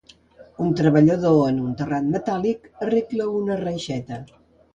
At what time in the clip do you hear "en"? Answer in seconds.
1.49-1.59